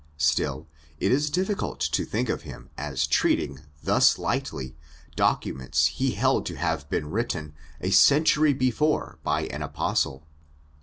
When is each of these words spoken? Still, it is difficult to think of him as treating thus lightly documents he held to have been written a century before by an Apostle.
Still, 0.17 0.67
it 0.99 1.11
is 1.11 1.29
difficult 1.29 1.79
to 1.79 2.05
think 2.05 2.27
of 2.27 2.41
him 2.41 2.71
as 2.75 3.05
treating 3.05 3.59
thus 3.83 4.17
lightly 4.17 4.75
documents 5.15 5.85
he 5.85 6.13
held 6.13 6.43
to 6.47 6.55
have 6.55 6.89
been 6.89 7.11
written 7.11 7.53
a 7.79 7.91
century 7.91 8.53
before 8.55 9.19
by 9.21 9.41
an 9.43 9.61
Apostle. 9.61 10.25